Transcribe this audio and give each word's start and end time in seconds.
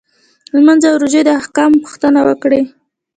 لمونځ 0.53 0.83
او 0.89 0.95
روژې 1.01 1.21
د 1.25 1.29
احکامو 1.39 1.81
پوښتنه 1.83 2.19
وکړي. 2.27 2.61